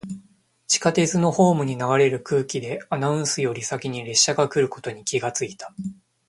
[0.67, 5.75] 地下鉄のホームに流れる空気で、アナウンスより先に列車が来ることに気がついた。